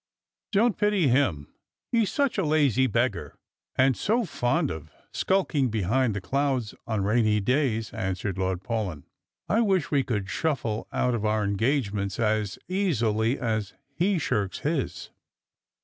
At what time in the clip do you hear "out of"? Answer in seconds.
10.91-11.23